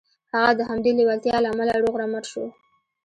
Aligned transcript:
هغه 0.33 0.51
د 0.59 0.61
همدې 0.69 0.91
لېوالتیا 0.97 1.37
له 1.41 1.49
امله 1.53 1.73
روغ 1.83 1.93
رمټ 2.01 2.25
شو 2.31 2.43